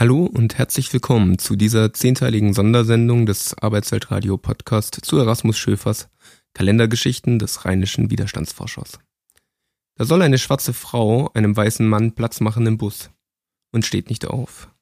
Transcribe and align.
Hallo 0.00 0.26
und 0.26 0.58
herzlich 0.58 0.92
willkommen 0.92 1.40
zu 1.40 1.56
dieser 1.56 1.92
zehnteiligen 1.92 2.54
Sondersendung 2.54 3.26
des 3.26 3.58
Arbeitsweltradio 3.58 4.38
Podcast 4.38 4.94
zu 5.02 5.18
Erasmus 5.18 5.58
Schöfers 5.58 6.08
Kalendergeschichten 6.54 7.40
des 7.40 7.64
rheinischen 7.64 8.08
Widerstandsforschers. 8.08 9.00
Da 9.96 10.04
soll 10.04 10.22
eine 10.22 10.38
schwarze 10.38 10.72
Frau 10.72 11.32
einem 11.34 11.56
weißen 11.56 11.84
Mann 11.84 12.12
Platz 12.12 12.38
machen 12.38 12.64
im 12.68 12.78
Bus 12.78 13.10
und 13.72 13.84
steht 13.84 14.08
nicht 14.08 14.24
auf. 14.28 14.72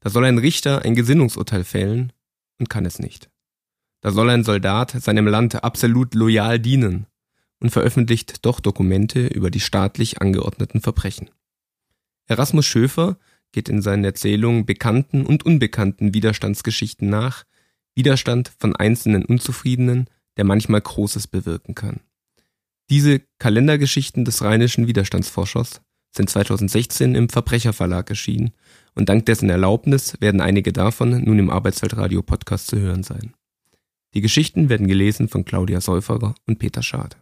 Da 0.00 0.10
soll 0.10 0.24
ein 0.24 0.38
Richter 0.38 0.82
ein 0.82 0.96
Gesinnungsurteil 0.96 1.62
fällen 1.62 2.12
und 2.58 2.68
kann 2.68 2.84
es 2.84 2.98
nicht. 2.98 3.30
Da 4.00 4.10
soll 4.10 4.28
ein 4.28 4.42
Soldat 4.42 4.90
seinem 4.90 5.28
Land 5.28 5.62
absolut 5.62 6.16
loyal 6.16 6.58
dienen 6.58 7.06
und 7.60 7.70
veröffentlicht 7.70 8.44
doch 8.44 8.58
Dokumente 8.58 9.28
über 9.28 9.52
die 9.52 9.60
staatlich 9.60 10.20
angeordneten 10.20 10.80
Verbrechen. 10.80 11.30
Erasmus 12.26 12.66
Schöfer 12.66 13.18
geht 13.52 13.68
in 13.68 13.82
seinen 13.82 14.04
Erzählungen 14.04 14.66
bekannten 14.66 15.24
und 15.24 15.44
unbekannten 15.44 16.14
Widerstandsgeschichten 16.14 17.08
nach, 17.08 17.44
Widerstand 17.94 18.52
von 18.58 18.76
einzelnen 18.76 19.24
Unzufriedenen, 19.24 20.08
der 20.36 20.44
manchmal 20.44 20.80
Großes 20.80 21.26
bewirken 21.26 21.74
kann. 21.74 22.00
Diese 22.90 23.20
Kalendergeschichten 23.38 24.24
des 24.24 24.42
rheinischen 24.42 24.86
Widerstandsforschers 24.86 25.82
sind 26.14 26.30
2016 26.30 27.14
im 27.14 27.28
Verbrecherverlag 27.28 28.08
erschienen 28.08 28.52
und 28.94 29.08
dank 29.08 29.26
dessen 29.26 29.50
Erlaubnis 29.50 30.16
werden 30.20 30.40
einige 30.40 30.72
davon 30.72 31.22
nun 31.24 31.38
im 31.38 31.50
Arbeitsweltradio 31.50 32.22
Podcast 32.22 32.68
zu 32.68 32.78
hören 32.78 33.02
sein. 33.02 33.34
Die 34.14 34.22
Geschichten 34.22 34.68
werden 34.68 34.88
gelesen 34.88 35.28
von 35.28 35.44
Claudia 35.44 35.80
Säuferer 35.80 36.34
und 36.46 36.58
Peter 36.58 36.82
Schad. 36.82 37.18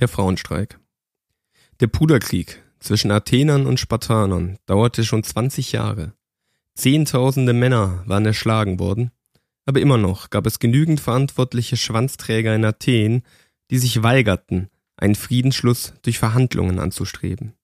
Der 0.00 0.08
Frauenstreik. 0.08 0.78
Der 1.80 1.88
Puderkrieg 1.88 2.62
zwischen 2.80 3.10
Athenern 3.10 3.66
und 3.66 3.80
Spartanern 3.80 4.58
dauerte 4.66 5.04
schon 5.04 5.22
20 5.22 5.72
Jahre. 5.72 6.12
Zehntausende 6.74 7.52
Männer 7.52 8.02
waren 8.06 8.26
erschlagen 8.26 8.78
worden, 8.78 9.10
aber 9.66 9.80
immer 9.80 9.98
noch 9.98 10.30
gab 10.30 10.46
es 10.46 10.60
genügend 10.60 11.00
verantwortliche 11.00 11.76
Schwanzträger 11.76 12.54
in 12.54 12.64
Athen, 12.64 13.22
die 13.70 13.78
sich 13.78 14.02
weigerten, 14.02 14.70
einen 14.96 15.14
Friedensschluss 15.14 15.94
durch 16.02 16.18
Verhandlungen 16.18 16.78
anzustreben. 16.78 17.54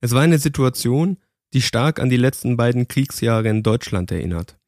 Es 0.00 0.12
war 0.12 0.22
eine 0.22 0.38
Situation, 0.38 1.18
die 1.52 1.62
stark 1.62 2.00
an 2.00 2.08
die 2.08 2.16
letzten 2.16 2.56
beiden 2.56 2.88
Kriegsjahre 2.88 3.48
in 3.48 3.62
Deutschland 3.62 4.10
erinnert, 4.12 4.58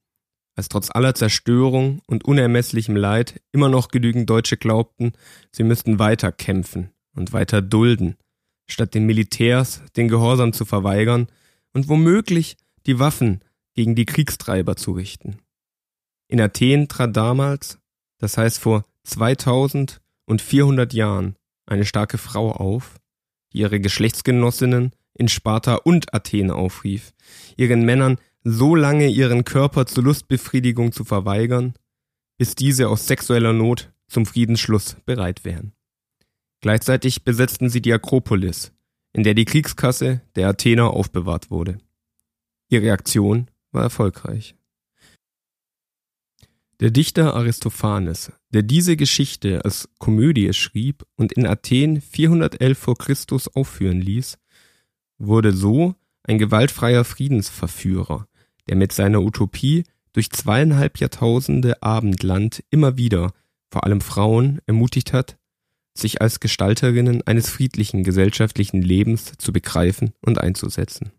als 0.54 0.68
trotz 0.68 0.90
aller 0.90 1.14
Zerstörung 1.14 2.02
und 2.06 2.24
unermesslichem 2.24 2.96
Leid 2.96 3.40
immer 3.52 3.68
noch 3.68 3.88
genügend 3.88 4.28
Deutsche 4.28 4.56
glaubten, 4.56 5.12
sie 5.50 5.62
müssten 5.62 5.98
weiter 5.98 6.32
kämpfen 6.32 6.90
und 7.14 7.32
weiter 7.32 7.62
dulden, 7.62 8.16
statt 8.72 8.94
den 8.94 9.06
Militärs 9.06 9.82
den 9.96 10.08
Gehorsam 10.08 10.52
zu 10.52 10.64
verweigern 10.64 11.28
und 11.72 11.88
womöglich 11.88 12.56
die 12.86 12.98
Waffen 12.98 13.40
gegen 13.74 13.94
die 13.94 14.06
Kriegstreiber 14.06 14.76
zu 14.76 14.92
richten. 14.92 15.38
In 16.28 16.40
Athen 16.40 16.88
trat 16.88 17.16
damals, 17.16 17.78
das 18.18 18.36
heißt 18.38 18.58
vor 18.58 18.84
2400 19.04 20.92
Jahren, 20.92 21.36
eine 21.66 21.84
starke 21.84 22.18
Frau 22.18 22.52
auf, 22.52 22.96
die 23.52 23.58
ihre 23.58 23.80
Geschlechtsgenossinnen 23.80 24.92
in 25.14 25.28
Sparta 25.28 25.76
und 25.76 26.14
Athen 26.14 26.50
aufrief, 26.50 27.12
ihren 27.56 27.84
Männern 27.84 28.18
so 28.44 28.74
lange 28.74 29.08
ihren 29.08 29.44
Körper 29.44 29.86
zur 29.86 30.04
Lustbefriedigung 30.04 30.92
zu 30.92 31.04
verweigern, 31.04 31.74
bis 32.38 32.54
diese 32.54 32.88
aus 32.88 33.06
sexueller 33.06 33.52
Not 33.52 33.92
zum 34.08 34.26
Friedensschluss 34.26 34.96
bereit 35.04 35.44
wären. 35.44 35.72
Gleichzeitig 36.62 37.24
besetzten 37.24 37.68
sie 37.68 37.82
die 37.82 37.92
Akropolis, 37.92 38.72
in 39.12 39.24
der 39.24 39.34
die 39.34 39.44
Kriegskasse 39.44 40.22
der 40.36 40.48
Athener 40.48 40.90
aufbewahrt 40.90 41.50
wurde. 41.50 41.78
Ihre 42.68 42.92
Aktion 42.92 43.50
war 43.72 43.82
erfolgreich. 43.82 44.54
Der 46.78 46.90
Dichter 46.90 47.34
Aristophanes, 47.34 48.32
der 48.50 48.62
diese 48.62 48.96
Geschichte 48.96 49.64
als 49.64 49.88
Komödie 49.98 50.52
schrieb 50.52 51.04
und 51.16 51.32
in 51.32 51.46
Athen 51.46 52.00
411 52.00 52.78
vor 52.78 52.96
Christus 52.96 53.48
aufführen 53.48 54.00
ließ, 54.00 54.38
wurde 55.18 55.52
so 55.52 55.96
ein 56.22 56.38
gewaltfreier 56.38 57.04
Friedensverführer, 57.04 58.28
der 58.68 58.76
mit 58.76 58.92
seiner 58.92 59.20
Utopie 59.20 59.84
durch 60.12 60.30
zweieinhalb 60.30 60.98
Jahrtausende 60.98 61.82
Abendland 61.82 62.62
immer 62.70 62.96
wieder, 62.96 63.32
vor 63.70 63.84
allem 63.84 64.00
Frauen, 64.00 64.60
ermutigt 64.66 65.12
hat, 65.12 65.38
sich 65.96 66.20
als 66.22 66.40
Gestalterinnen 66.40 67.26
eines 67.26 67.50
friedlichen 67.50 68.04
gesellschaftlichen 68.04 68.82
Lebens 68.82 69.32
zu 69.38 69.52
begreifen 69.52 70.12
und 70.20 70.38
einzusetzen. 70.38 71.12